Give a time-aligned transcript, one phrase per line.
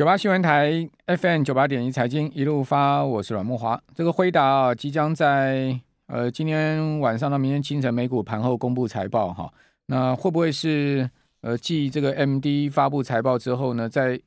[0.00, 3.78] 九八新闻台 FM 九八点一财经一路发，我是阮慕华。
[3.94, 9.52] 这个辉达啊，即将在呃今天晚上到明天清晨美股盘后公布财报哈。
[9.84, 11.06] 那会不会是
[11.42, 14.18] 呃继这个 MD 发布财报之后呢，再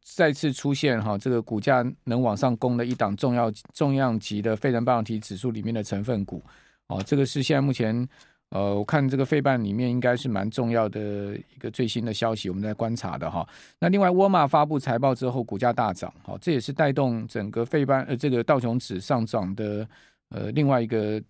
[0.00, 6.40] 再次出现哈这个股价能往上攻的一档重要重量级的费城半导体指数里面的成分股？
[6.86, 8.08] 哦，这个是现在目前。
[8.50, 13.48] 呃，我看这个费半里面应该是蛮重要的一个最新的消息，我们在观察的哈。
[13.78, 19.88] 那另外，沃尔玛发布财报之后，股价大涨，好，这也是带动整个费半呃这个道琼指上涨的
[20.30, 21.22] 呃另外一个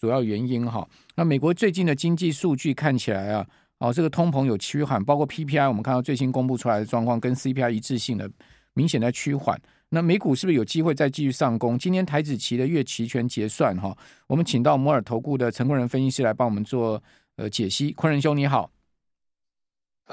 [0.00, 0.84] 主要原因哈。
[1.14, 3.46] 那美国最近的经济数据看起来啊，
[3.78, 8.28] 哦，这个通膨有趋缓，包括 PPI，我们看到最新公布出来的状况跟 CPI 一致性的
[8.72, 9.56] 明显在趋缓。
[9.94, 11.78] 那美股是不是有机会再继续上攻？
[11.78, 17.00] 今天台子期的月期权结算哈，我们请到摩尔投顾的陈坤仁分析师来帮我们做
[17.36, 17.92] 呃解析。
[17.92, 18.68] 坤仁兄你好，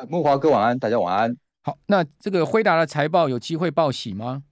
[0.08, 1.36] 慕驊哥晚安，大家晚安。
[1.64, 4.44] 好，那这个辉达的财报有机会报喜吗？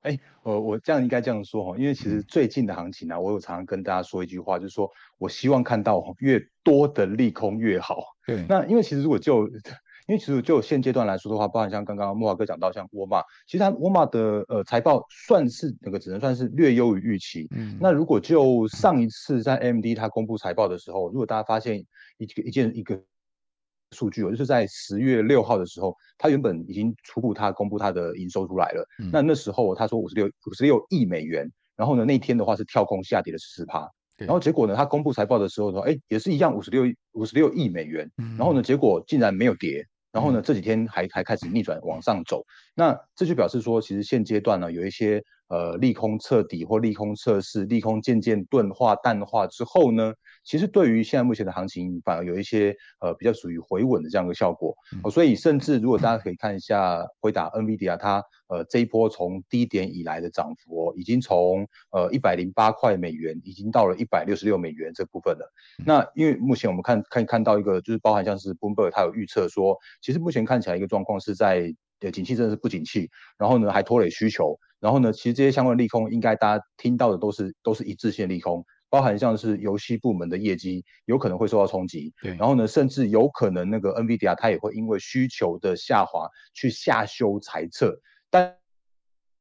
[0.00, 8.02] 哎，我我这样应该这样说哈，因为其实最近的行情呢、啊，我有常常跟大家说一句话，就是说我希望看到越多的利空越好。
[8.26, 9.46] 对，那因为其实如果就
[10.06, 17.46] 因为其实就现阶段来说的话，包含像刚刚莫华哥讲到像沃尔玛，其实它沃尔玛的呃财报算是那个只能算是略优于预期。
[17.52, 21.84] 嗯，那如果就上一次在 AMD 它公布财报的时候，如果大家发现
[22.18, 23.00] 一个一件一个
[23.92, 28.86] 数据，就是在十月六号的时候，他原本已经初步他公布他的营收出来了。
[28.98, 33.88] 嗯，那那时候他说五十六五十六亿美元，然后呢那天的话是跳空下跌了十四趴。
[34.18, 38.08] 然后结果呢，他公布财报的时候说，哎，也是一样五十六五十六亿美元。
[38.38, 39.84] 然后呢，结果竟然没有跌。
[40.12, 54.74] 然后呢，这几天还还开始逆转往上走，那这就表示说，其实现阶段呢，有一些呃利空彻底或利空测试，利空渐渐钝化淡化之后呢，其实对于现在目前的行情，反而有一些呃比较属于回稳的这样一个效果。
[55.04, 58.24] 哦，所以甚至如果大家可以看一下回答 NVIDIA 它。
[58.48, 65.52] 呃，这一波从低点以来的涨幅哦，已经从呃一百零八块美元，已经到了一百六十六美元这部分了。
[65.86, 73.08] 那因为目前我们看看看到一个，就是包含像是 Bloomberg 它有预测说，其实目前看起来一个状况是在呃景气真的是不景气，
[73.38, 87.96] 然后呢还拖累需求，然后呢其实这些相关的利空，应该大家听到的都是都是一致性利空，包含像是游戏部门的业绩有可能会受到冲击，对，然后呢甚至有可能那个 NVIDIA 它也会因为需求的下滑去下修财测。
[88.28, 88.52] 但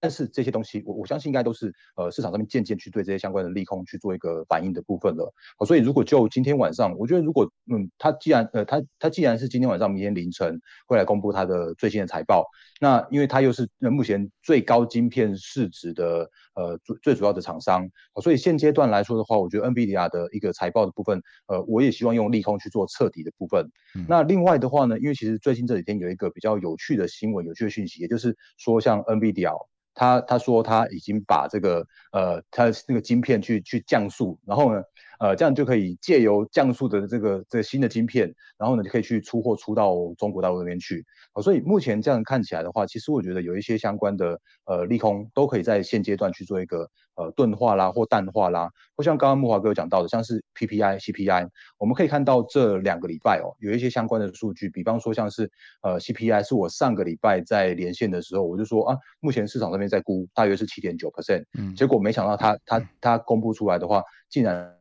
[0.02, 5.32] 但是这些东西，我我相信应该都是呃市场上面渐渐去对这些相关的利空去做一个反应的部分了。
[5.60, 12.44] 好，所以如果就今天晚上，我觉得如果嗯，他既然呃他他既然是今天晚上、明天凌晨会来公布他的最新的财报，
[12.80, 17.88] 那因为他又是目前最高晶片市值的呃最最主要的厂商，
[18.24, 23.70] 所以现阶段来说的话，我觉得 NVIDIA 的一个财报的部分，呃，我也希望用利空去做彻底的部分。
[23.96, 29.54] 嗯、那另外的话呢，因为其实最近这几天有一个比较有趣的新闻、有趣的讯息，也就是说像 NVIDIA。
[29.94, 34.82] 他他说他已经把这个呃他那个晶片去去降速，然后呢
[35.20, 41.06] 呃这样就可以借由降速的这个这新的晶片，然后呢就可以去出货出到中国大陆那边去。
[41.34, 48.70] 好，所以目前这样看起来的话，其实我觉得有一些相关的呃利空都可以在现阶段去做一个呃钝化啦或淡化啦。
[48.96, 55.50] 或像刚刚木华哥有讲到的，像是 PPI、CPI，我们可以看到这两个礼拜哦有一些相关的数据，比方说像是
[55.82, 64.81] 呃 CPI 是我上个礼拜在连线的时候我就说啊，目前市场上面在估大约是七点九 percent，嗯，结果没想到他他他公布出来的话，竟然。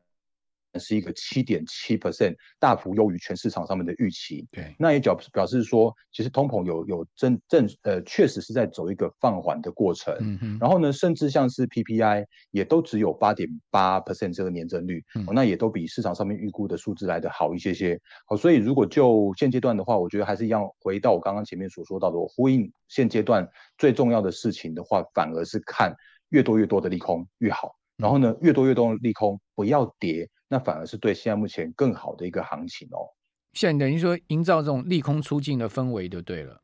[0.79, 4.47] 是一个七点七 percent，大幅优于全市场上面的预期。
[4.53, 10.15] 对，那也表表示说，其实通膨有有正正呃，确实是在走一个放缓的过程。
[10.21, 10.59] 嗯哼。
[10.61, 18.01] 然后呢，甚至像是 PPI 也都只有八点八 percent 这个年增率，嗯哦，那也都比市场上面预估的数字来得好一些些。
[18.27, 25.95] 好，所以如果就现阶段的话，我觉得还是一样，回到我刚刚前面所说到的，我呼应现阶段最重要的事情的话，反而是看
[26.29, 27.75] 越多越多的利空越好。
[27.97, 30.29] 然后呢，越多越多的利空不要跌。
[30.51, 33.07] 那反而是对现在目前更好的一个行情哦。
[33.53, 36.61] 现在等于说营造这种利空出尽的氛围就对了。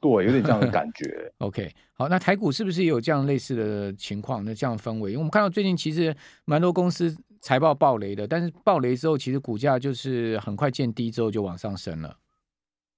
[0.00, 1.30] 对，有点这样的感觉。
[1.38, 4.44] OK，好，那台股是不是也有这样类似的情况？
[4.44, 12.16] 那这样氛围，因为我们看到最近其实蛮多公司财报暴雷的，但是暴雷之后，其实股价就是很快见低之后就往上升了。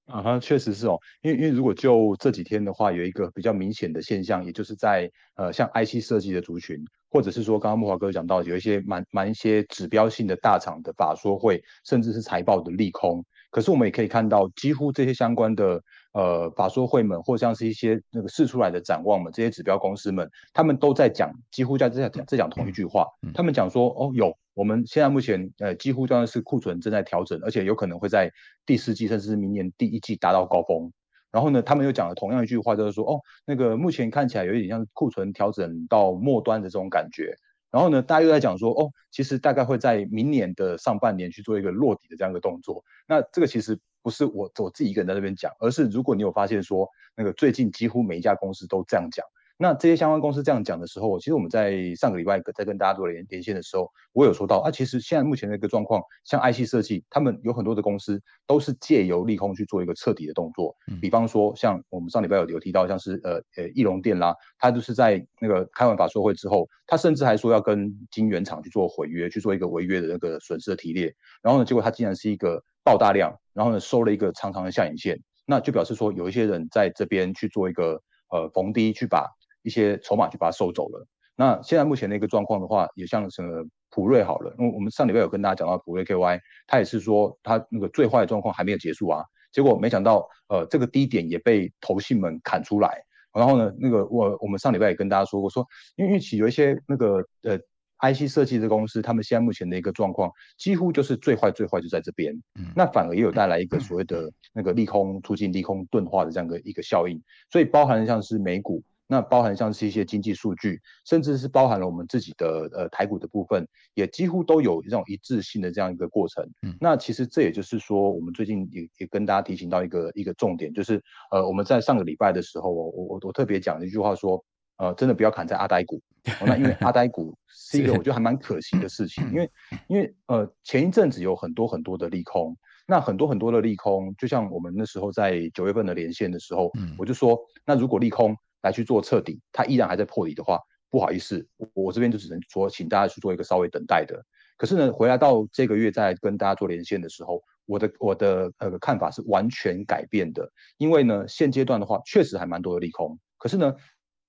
[0.07, 6.77] 啊哈，确实是哦，因为因为如果就这几天的话，有一个比较明显的现象，也就是在呃像 IC 设计的族群，
[7.09, 13.25] 或者是说刚刚木华哥讲到有一些蛮蛮一些指标性的大厂的法说会，甚至是财报的利空。
[13.51, 15.81] 可是我们也可以看到，几乎这些相关的
[16.13, 23.07] 呃法说会们，或像是一些那个试出来的展望们，这些指标公司们，他们都在讲，几乎在在在讲同一句话。
[23.35, 28.31] 他们讲说，哦，有我们现在目前呃几乎当然是库存正在调整，而且有可能会在
[28.67, 30.93] 第四季甚至是明年第一季达到高峰。
[31.31, 37.35] 然后呢，他们又讲了同样一句话，就是说，哦，那个目前看起来有一点像库存调整到末端的这种感觉。
[37.71, 42.85] 然后呢，大家又在讲说，哦，其实大概会在明年的上半年去做一个落底的这样一个动作。
[43.09, 49.25] 那这个其实不是我我自己一个人在那边讲，而是如果你有发现说，那个最近几乎每一家公司都这样讲。
[49.59, 60.75] 那这些相关公司这样讲的时候，其实我们在上个礼拜在跟大家做连连线的时候，我有说到啊，其实现在目前的一个状况，像 IC 设计，他们有很多的公司都是借由利空去做一个彻底的动作。
[60.89, 71.15] 嗯、比方说，像我们上礼拜有有提到，像是呃呃义隆电啦，他就是在那个开完法说会之后，他甚至还说要跟晶圆厂去做毁约，去做一个违约的那个损失的提列。
[71.41, 79.31] 然后呢，结果他竟然是一个爆大量，然后呢收了一个长长的下影线，那就表示说有一些人在这边去做一个呃逢低去把。
[79.63, 81.07] 一些筹码就把它收走了。
[81.35, 89.25] 那现在目前的一个状况的话，也像什么普瑞好了，因为我们上礼拜有跟大家讲到普瑞 KY，它也是说它那个最坏的状况还没有结束啊。
[89.51, 93.03] 结果没想到，呃，这个低点也被投信们砍出来。
[93.33, 95.67] 然后呢，那个我我们上礼拜也跟大家说过，说
[95.97, 97.59] 因为预期有一些那个呃
[98.01, 102.35] IC 设计的公司，他们现在目前的一个状况，几乎就是最坏最坏就在这边。
[102.61, 102.67] 嗯。
[102.77, 107.19] 那反而也有带来一个所谓的那个利空促进、利空钝化的这样的一个效应。
[107.51, 108.83] 所以包含像是美股。
[109.13, 116.43] 那包含像是一些经济数据，甚至是包含了我们自己的呃台股的部分，也几乎都有这种一致性的这样一个过程。
[116.63, 120.99] 嗯，那其实这也就是说，我们最近也也跟大家提醒到一个一个重点，就是
[121.31, 124.43] 呃我们在上个礼拜的时候，我我我特别讲了一句话说，
[124.79, 126.01] 呃真的不要砍在阿呆股。
[126.41, 129.51] 哦，那因为阿呆股 是一个我觉得还蛮可惜的事情，因为
[129.89, 132.57] 因为呃前一阵子有很多很多的利空，
[132.87, 138.35] 那很多很多的利空，就像我们那时候在九月份的连线的时候，嗯，我就说，那如果利空。
[138.63, 140.59] 来去做彻底，它依然还在破底的话，
[140.91, 144.25] 不好意思，我，这边就只能说，请大家去做一个稍微等待的。
[144.57, 150.49] 可是呢，回来到这个月再跟大家做连线的时候，我的我的呃看法是完全改变的，
[150.79, 153.75] 因为呢，现阶段的话确实还蛮多的利空，可是呢，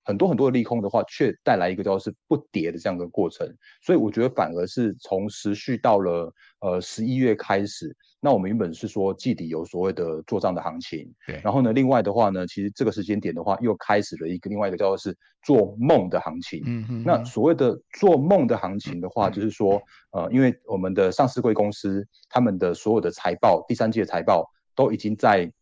[0.04, 3.46] 很多很多的利空的话，却带来一个叫做是不跌的这样的过程，
[3.82, 7.94] 所以我觉得反而是从持续到了呃十一月开始。
[8.24, 11.38] 那我们原本是说季底有所谓的做账的行情，对。
[11.44, 16.62] 然后呢，另外的话呢，其实这个时间点的话，又开始了一个另外一个叫做是做梦的行情。
[16.64, 17.02] 嗯嗯。
[17.04, 19.78] 那所谓的做梦的行情的话，就是说，
[20.12, 24.42] 呃，因为我们的上市贵公司他们的所有的财报，第三季的财报
[24.74, 25.52] 都已经在，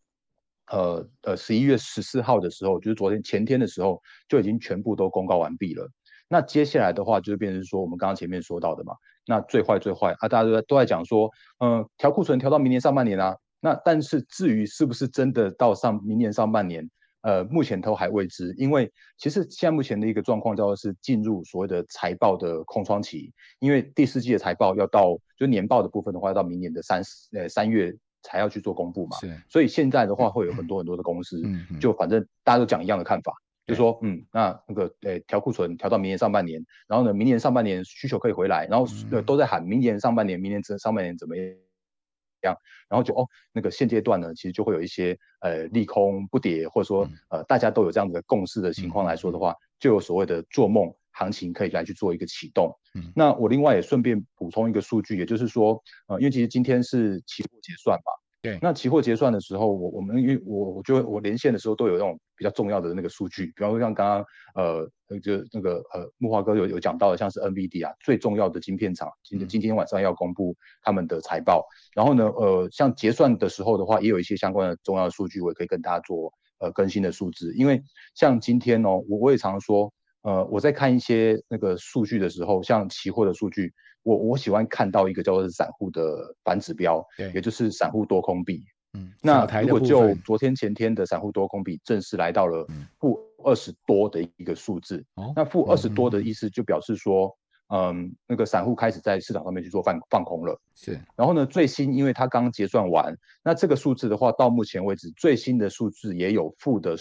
[0.71, 5.85] 呃呃十一月十四号的时候，就是昨天前天的时候就已经全部都公告完毕了。
[6.29, 8.93] 那接下来的话，就是变成说我们刚刚前面说到的嘛。
[9.25, 11.29] 那最坏最坏啊，大家都在都在讲说，
[11.59, 13.35] 嗯，调库存调到明年上半年啊。
[13.61, 16.85] 那但是至于是不是真的到上明年上半年，
[17.21, 18.53] 呃，目前都还未知。
[18.57, 29.15] 因为其实现在目前的一个状况叫做是进入所谓的财报的空窗期，因为第四季的财报要到，就年报的部分的话，要到明年的三十呃三月才要去做公布嘛。
[29.21, 29.33] 是。
[29.47, 31.41] 所以现在的话，会有很多很多的公司，
[31.79, 33.33] 就反正大家都讲一样的看法。
[33.65, 42.57] 就说嗯，那那个呃，调库存调到明年上半年，然后呢，明年上半年需求可以回来，然后呃都在喊明年上半年，明年这上半年怎么样？
[42.89, 52.69] 然后就哦，那个现阶段呢，其实就会有一些呃利空不跌，或者说呃大家都有这样的共识的情况来说的话，就有所谓的做梦行情可以来去做一个启动。
[52.95, 58.11] 嗯，那我另外也顺便补充一个数据，也就是说呃，因为其实今天是期货结算嘛。
[58.43, 64.25] 对，那期货结算的时候，我我们因为我我觉得我连线的时候都有那种比较重要的那个数据，比方说像刚刚
[64.55, 64.85] 呃
[65.21, 77.81] 就那个呃木华哥有有讲到的，像是 NVIDIA 啊最重要的晶片厂，今天今天晚上要公布他们的财报，然后呢呃像结算的时候的话，也有一些相关的重要的数据，我也可以跟大家做呃更新的数字，因为
[78.13, 79.89] 像今天哦，我我也常说。
[80.23, 83.73] 呃，我在看一些那个数据的时候，像期货的数据，
[84.03, 88.63] 我我喜欢看到一个叫做是散户的反指标，对，也就是散户多空比。
[88.93, 92.67] 嗯，那如果就昨天前天的散户多空比正式来到了
[92.99, 97.35] 负二十多的一个数字，嗯、那负二十多的意思就表示说，
[97.69, 100.55] 嗯，嗯，那个散户开始在市场上面去做放放空了。
[100.75, 106.95] 是，然后呢，最新因为它刚结算完，那这个数字的话，到目前为止最新的数字也有负的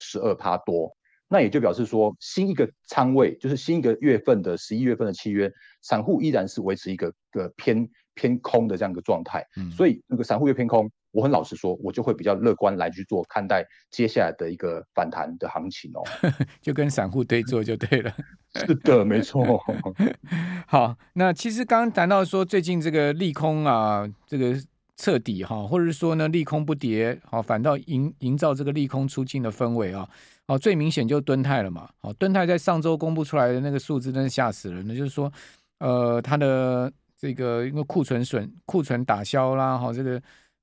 [0.00, 0.94] 十二趴多。
[1.32, 5.48] 那也就表示说，新一个仓位就是新一个月份的十一月份的契约，
[5.80, 9.46] 散户依然是维持一个个偏偏空的这样一个状态。
[9.56, 16.02] 嗯，所以那个散户越偏空，我很老实说，我就会比较乐观来去做看待接下来的一个反弹的行情哦。
[16.60, 18.12] 就跟散户对做就对了。
[18.66, 19.62] 是的，没错。
[20.66, 24.60] 好，那其实刚刚谈到说最近这个利空啊，这个
[24.96, 30.10] 彻底哈，或者是说呢利空不跌，好，反倒营营造这个利空出尽的氛围啊。
[30.50, 31.88] 哦，最明显就是敦泰了嘛。
[32.00, 34.84] 好，敦泰在上周公布出来的那个数字，真是吓死人。
[34.84, 35.32] 那就是说，
[35.78, 40.20] 呃，它的这个因为库存损、库存打消啦，哈，这个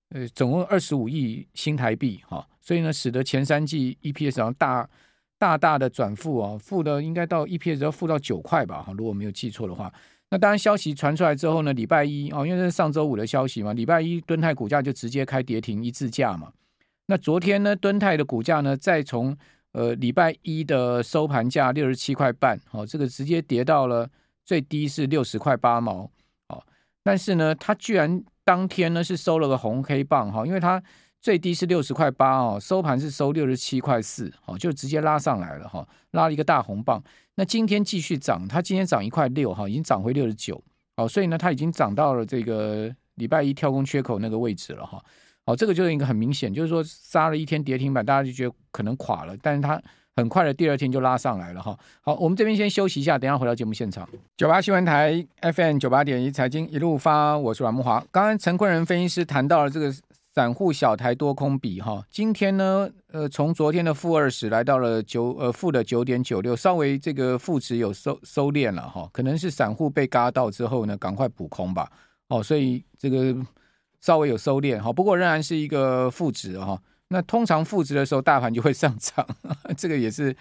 [0.10, 4.86] 呃，总共二十五亿新台币，哈，所以呢，使得前三季 EPS 上大
[5.39, 9.89] 大大的转负哦，负的应该到 EPS 要负到九块吧，哈，如果没有记错的话。
[10.29, 16.51] 那当然，消息传出来之后呢，礼拜一哦，因为这是上周五的消息嘛，礼拜一敦泰股价就直接开跌停一字价嘛。
[17.06, 19.38] 那昨天呢，敦泰的股价呢，再从
[19.77, 24.10] 呃礼拜一的收盘价六十七块半，哦，这个直接跌到了
[24.43, 26.10] 最低是六十块八毛，
[26.48, 26.60] 哦，
[27.03, 30.81] 但是呢，它居然当天呢是收了个红黑棒，哈，因为它
[31.22, 37.03] 最低是六十块八哦，收盘是收六十七块四，哦，就直接拉上来了，哈，拉了一个大红棒。
[37.36, 40.60] 那今天继续涨，它今天涨一块六哈，已经涨回六十九，
[40.96, 45.00] 好，所以呢，它已经涨到了这个礼拜一跳空缺口那个位置了哈，
[45.48, 49.82] 好，这个就是一个很明显，就是说杀了一天跌停板，大家就觉得可能垮了，但是它
[50.16, 51.75] 很快的第二天就拉上来了哈。
[52.01, 54.08] 好，我们这边先休息一下，等一下回到节目现场。
[54.36, 58.06] 九八新闻台 FM 九八点一财经一路发，我是阮慕华。
[58.12, 59.92] 刚刚陈坤仁分析师谈到了这个。
[60.38, 71.92] 散户小台多空比哈，今天呢，呃，从昨天的负二十来到了九呃负的九点九六，稍微这个负值有收收敛了哈，可能是散户被嘎到之后呢，赶快补空吧，
[72.27, 73.36] 哦，所以这个
[74.01, 76.82] 稍微有收敛哈，不过仍然是一个负值哈。
[77.10, 79.25] 那通常负值的时候，大盘就会上涨，
[79.77, 80.36] 这个也是，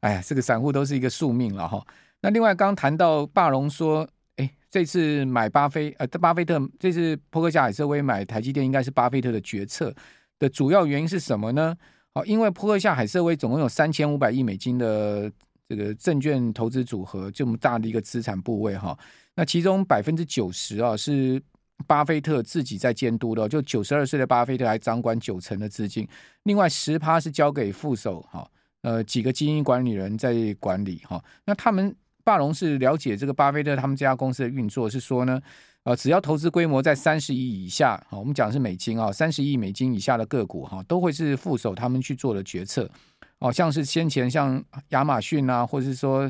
[0.00, 1.84] 哎呀，这个散户都是一个宿命了哈。
[2.22, 4.08] 那另外刚谈到霸龙说。
[4.36, 9.94] 哎这次买巴菲呃，巴菲特这次波克夏海瑟威买台积电，应该是巴菲特的决策
[10.38, 11.74] 的主要原因是什么呢？
[12.12, 15.32] 好，因为波克夏海瑟威总共有三千五百亿美金的
[15.66, 18.94] 这个证券投资组合，这么大的一个资产部位哈。
[19.34, 21.42] 那其中百分之九十啊是
[21.86, 26.06] 巴菲特自己在监督的，就九十二岁的巴菲特还掌管九成的资金，
[26.44, 28.48] 另外十趴是交给副手哈，
[28.82, 31.22] 呃几个基金管理人在管理哈。
[31.44, 31.94] 那他们。
[32.26, 35.40] 霸龙是了解这个巴菲特他们这家公司的运作，是说呢，
[35.84, 42.90] 呃，只要投资规模在三十亿以下，好，我们讲的是美金啊，三十亿美金以下的个股哈，都会是副手他们去做的决策，
[43.38, 46.28] 哦，像是先前像亚马逊啊，或者是说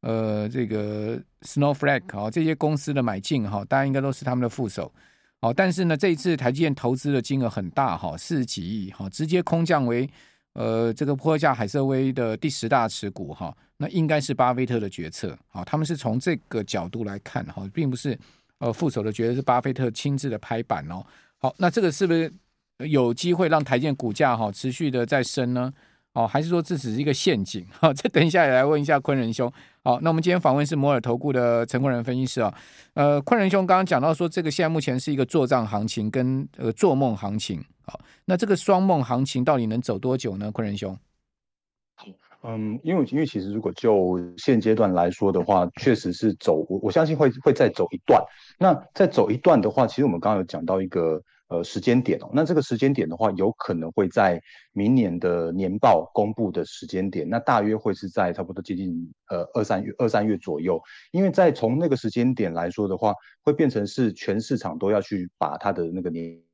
[0.00, 4.92] 呃这个 Snowflake 哦这些公司的买进哈，大家应该都是他们的副手，
[5.40, 10.08] 哦，但是呢，这一次台积电投资的金额很大哈，四十几亿哈，直接空降为。
[10.54, 15.62] 呃，这个波下海瑟威的第十大持股哈，那应该是巴菲特的决策啊。
[15.64, 18.18] 他们是从这个角度来看哈，并不是
[18.58, 21.04] 呃副手的决策是巴菲特亲自的拍板哦。
[21.36, 22.32] 好，那这个是不是
[22.78, 25.72] 有机会让台积电股价哈持续的再升呢？
[26.14, 27.64] 哦，还是说这只是一个陷阱？
[27.78, 29.52] 好，这等一下也来问一下昆仁兄。
[29.88, 32.54] 好，那我们今天访问是摩尔投顾的陈昆仁分析师啊。
[32.92, 37.64] 呃，坤仁兄刚刚讲到说，这个现在目前是一个作帐行情跟呃做梦行情。
[37.86, 40.52] 好，那这个双梦行情到底能走多久呢？
[40.52, 40.94] 坤仁兄？
[42.42, 48.22] 嗯，因为因为其实如果就现阶段来说的话，确实是走，我我相信会会再走一段。
[48.58, 51.18] 那再走一段的话，其实我们刚刚有讲到一个。
[51.48, 54.40] 呃，时间点哦，那这个时间点的话，有可能会在
[54.72, 66.47] 明年的年报公布的时间点，那大约会是在差不多接近呃二三月二三月左右，因为在从那个时间点来说的话，会变成是全市场都要去把它的那个年。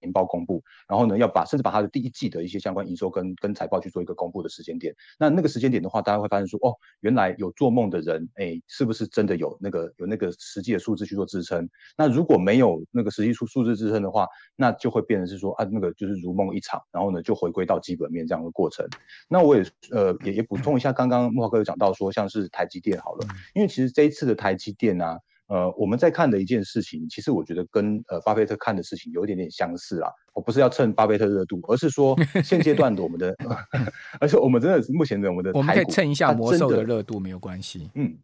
[0.00, 4.94] 年报公布，然后呢，要把甚至把它的第一季的一些相关营收跟跟财报去做一个公布的时间点。
[5.18, 11.68] 那那个时间点的话，大家会发现说，哦，原来有做梦的人，哎，是不是真的有那个有那个实际的数字去做支撑？
[11.96, 14.26] 那如果没有那个实际数数字支撑的话，
[14.56, 18.86] 那就会变成是说啊，那个就是如梦一场，然后呢，就回归到基本面这样的过程。
[19.28, 25.18] 那我也呃也也补充一下，刚刚木华哥有讲到说，像是台积电好了，因为其实这一次的台积电啊。
[25.50, 30.08] 呃，我们在看的一件事情，其实我觉得跟呃巴菲特看的事情有一点点相似啊。
[30.32, 33.34] 我不是要蹭巴菲特热度，而是说 现阶段的我们的，
[34.20, 37.90] 而且我们真的是目前的我们的台股，我们可以蹭一下魔兽的热度没有关系。
[37.96, 38.16] 嗯，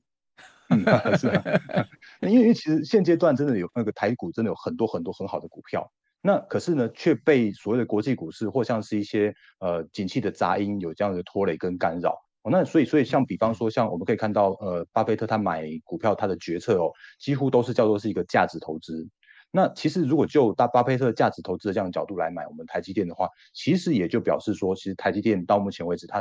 [0.71, 0.85] 嗯
[1.19, 1.29] 是
[2.21, 5.91] 因为其实现阶段真的有那个台股真的有很多很多很好的股票，
[6.23, 12.17] 那可是呢却被所谓的国际股市或像是一些呃景气的杂音有这样的拖累跟干扰。
[12.51, 19.09] 那所以，所以像比方说，像我们可以看到，呃，巴菲特他买股票，他的决策哦，几乎都是叫做是一个价值投资。
[19.51, 26.21] 那其实如果就大巴菲特价值投资的这样的角度来买我们台积电的话，其实也就表示说，其实台积电到目前为止，它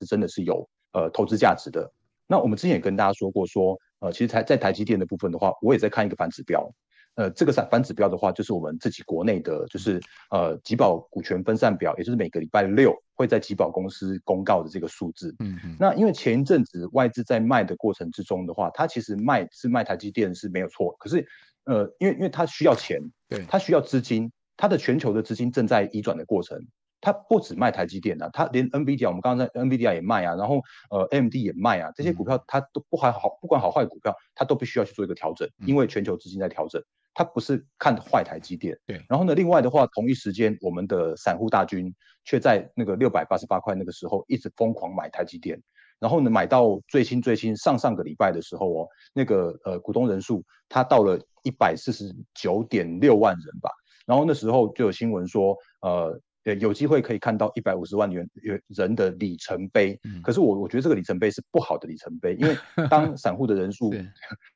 [0.00, 1.92] 是真的是有呃投资价值的。
[2.26, 6.72] 那我们之前也跟大家说过，说呃，其实台在台积电的部分的话，我也在看一个反指标。
[7.16, 15.34] 呃，这个反反指标的话，就是我们自己国内的，就是呃，集保股权分散表，也就是每个礼拜六会在集保公司公告的这个数字。
[15.38, 15.76] 嗯嗯。
[15.78, 21.24] 那因为前一阵子外资在卖的过程之中的话，它其实卖是卖台积电是没有错，可是
[21.64, 26.58] 呃，因为因为它需要钱，对，它需要资金，它的全球的资金正在移转的过程。
[27.00, 36.82] 它不止卖台积电啊，它连 NVIDIA 我们刚刚在 NVIDIA 也卖啊，然后呃 AMD 也卖啊，这些股票它都不还好，不管好坏股票，它都必须要去做一个调整，因为全球资金在调整。
[37.14, 38.78] 他不是看坏台积电。
[38.86, 39.02] 对。
[39.08, 41.94] 然后呢，另外的话，同一时间，我们的散户大军
[42.24, 45.58] 却在那个六百八十八块那个时候一直疯狂买台积电。
[46.00, 53.70] 然后呢，买到最新最新上上个礼拜的时候哦，那个呃股东人数他到了一百四十九点六万人吧。
[54.04, 56.20] 然后那时候就有新闻说，呃。
[56.46, 58.28] 呃，有机会可以看到一百五十万元
[58.68, 59.98] 人的里程碑。
[60.04, 62.54] 嗯、可是我我觉得这个里程碑是不好的里程碑，因为
[62.90, 63.90] 当散户的人数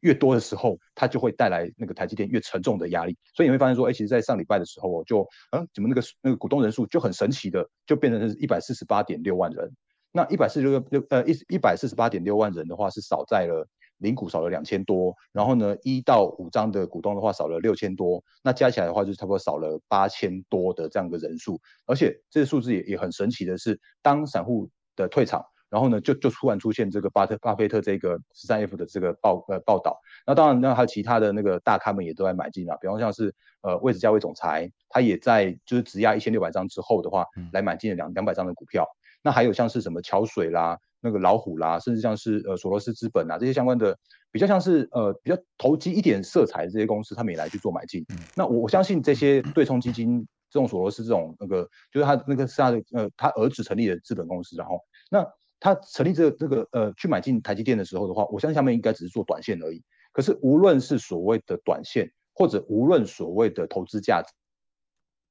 [0.00, 3.16] 越多的时候，它就会带来那个台积电越沉重的压力。
[3.34, 9.72] 所以你会发现说，哎，其实，在上礼拜的时候，我就嗯，怎么那个那个股东人数就很神奇的，就变成是一百四十八点六万人。
[10.12, 13.66] 那一百四十六六呃一一百四十八点六万人的话，是少在了。
[14.00, 38.86] 零股少了两千多，然后呢，一到五张的股东的话少了六千多，那加起来的话就是差不多少了八千多的这样的人数，而且这个数字也也很神奇的是，当散户的退场，然后呢就就突然出现这个巴特巴菲特这个十三 F 的这个报呃报道，那当然那还有其他的那个大咖们也都在买进啊，比方像是呃位置价位总裁，他也在就是质押一千六百张之后的话，来买进了两两百张的股票，
[39.22, 40.78] 那还有像是什么桥水啦。
[41.02, 43.96] 那个老虎啦，甚至像是呃索罗斯资本啊这些相关的，
[44.30, 48.04] 比较像是呃比较投机一点色彩的这些公司，他们也来去做买进。
[48.10, 54.78] 嗯、那我我相信这些对冲基金，这种索罗斯这种那个，就是他那个是他的呃他儿子成立的资本公司，然后
[55.10, 55.26] 那
[55.60, 59.84] 他成立这个这个呃去买进台积电的时候的话，我相信他们应该只是做短线而已。
[60.12, 64.22] 可是无论是所谓的短线，或者无论所谓的投资价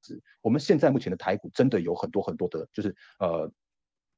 [0.02, 3.52] 值，我们现在目前的台股真的有很多很多的，就是呃。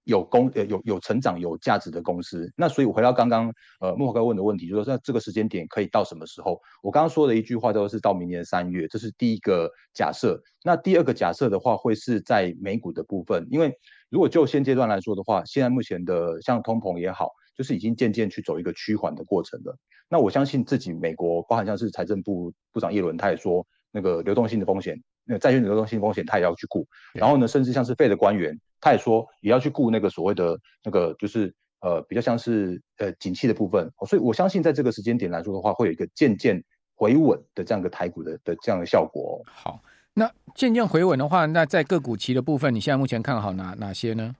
[0.05, 6.61] 有公呃有有成长有价值的公司，那所以我回到刚刚呃慕驊哥问的问题，就是说在这个时间点可以到什么时候？
[6.83, 10.43] 我刚刚说的一句话都是到明年三月，这是第一个假设。
[10.65, 13.73] 那第二个假设的话，会是在美股的部分，因为
[14.13, 19.75] 如果就现阶段来说的话，现在目前的像通膨也好，就是已经渐渐去走一个趋缓的过程了。
[20.07, 25.03] 那我相信自己美国，包含像是财政部部长耶伦，他也说那个流动性的风险。
[25.25, 26.87] 那债券流动性风险，他也要去顾。
[27.15, 33.91] 然后呢，甚至像是 Fed 的官员，他也说也要去顾那个所谓的那个，就是呃比较像是呃景气的部分。
[34.07, 36.63] 所以我相信在这个时间点来说的话，会有一个渐渐
[36.97, 39.41] 回稳的这样一个台股的的这样的效果。
[39.47, 39.81] 好，
[40.15, 44.35] 那渐渐回稳的话，那在个股期的部分，你现在目前看好哪哪些呢？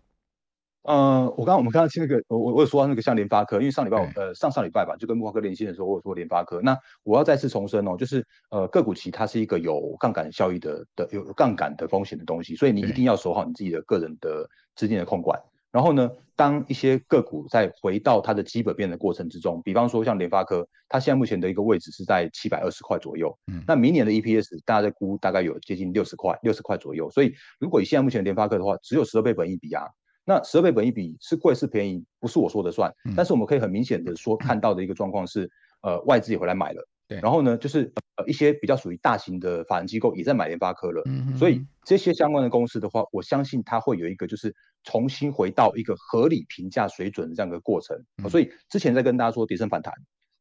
[0.83, 6.61] 呃，我刚刚我们刚刚听那个，我我有说到那个像联发科，因为上礼拜我呃上上礼拜吧，就跟木华哥连线的时候，我有说联发科。
[6.61, 15.41] 那我要再次重申哦，就是呃个股期它是一个有杠杆效益的的有杠杆的风险的东西，所以你一定要守好你自己的个人的资金的控管。
[15.73, 23.37] 然后呢，当一些个股在回到它的基本面的过程之中，比方说像联发科，它现在目前的一个位置是在七百二十块左右。
[23.51, 27.11] 嗯，那明年的 EPS 大家在估大概有接近六十块，六十块左右。
[27.11, 29.87] 所以如果以现在目前的联发科的话，只有十二倍本益比啊。
[30.25, 44.55] 那十二倍本益比是贵是便宜，不是我说的算，嗯、但是我们可以很明显的说看到的一个状况是，呃，外资也回来买了，对，然后呢，就是呃一些比较属于大型的法人机构也在买联发科了，嗯哼，所以这些相关的公司的话，我相信它会有一个就是
[44.85, 49.93] 重新回到一个合理评价水准的这样一个过程，嗯、所以之前在跟大家说跌升反弹。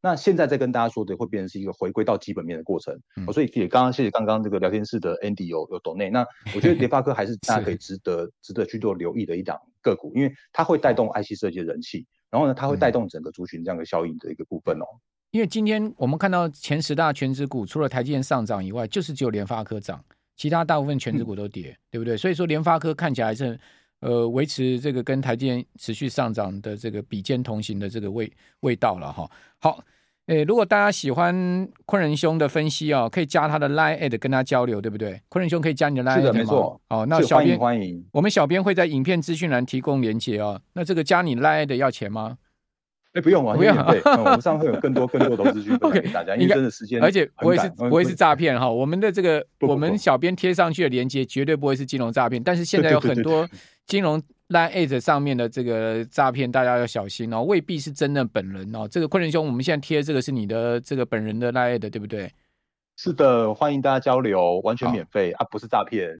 [0.04, 2.92] 那现在在跟大家说的，会变成是一个回归到基本面的过程。
[3.16, 6.10] 嗯、所以也刚刚谢谢刚刚这个聊天室的 Andy 有有抖内。
[6.10, 6.26] 那
[6.56, 14.84] 我觉得 联发科还是大家可以值得值得去做留意的一档个股，因为它会带动 IC 设计的人气，然后呢，它会带动整个族群这样的效应的一个部分哦。
[15.30, 20.04] 因为今天我们看到前十大权值股，除了台积电上涨以外，就是只有联发科涨，
[20.36, 22.16] 其他大部分权值股都跌，嗯、对不对？
[22.16, 23.56] 所以说联发科看起来还是
[24.02, 29.28] 呃维持这个跟台积电持续上涨的这个比肩同行的这个味味道了哈。
[29.58, 29.82] 好。
[30.26, 35.20] 诶，如果大家喜欢昆仁兄的分析哦，可以加他的 Line@ 跟他交流，对不对？
[35.28, 36.20] 昆仁兄可以加你的 Line@ 吗？
[36.20, 36.80] 是的，没错。
[36.90, 40.62] 哦，那小编欢迎，我们小编会在影片资讯栏提供连接哦。
[40.74, 42.38] 那这个加你 Line@ 要钱吗？
[43.14, 43.76] 哎，不用啊，不用。
[43.76, 48.70] 我们上会有更多 更多的资讯给大家，因为真的时间，而且不会是不会是诈骗哈。
[48.70, 53.46] 我们的这个我们小编贴上去的连接绝对不会是金融诈骗，但是现在有很多
[53.86, 54.22] 金融。
[54.48, 58.86] Line@ 上面的这个诈骗，大家要小心哦，未必是真的本人哦。
[58.86, 62.30] 这个昆仑兄，我们现在贴这个是你的这个本人的 Line@，对不对？
[62.98, 66.10] 是的，欢迎大家交流，完全免费啊，不是诈骗。